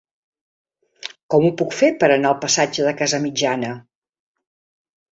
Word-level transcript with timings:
Com 1.33 1.45
ho 1.45 1.53
puc 1.61 1.77
fer 1.81 1.91
per 2.05 2.11
anar 2.15 2.33
al 2.33 2.41
passatge 2.49 2.89
de 2.91 2.97
Casamitjana? 3.05 3.75